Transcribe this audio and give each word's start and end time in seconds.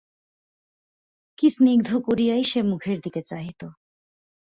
কী 1.37 1.47
স্নিগ্ধ 1.49 1.89
করিয়াই 1.99 2.43
সে 2.43 2.59
মুখের 2.61 2.97
দিকে 2.99 3.21
চাহিত। 3.21 3.61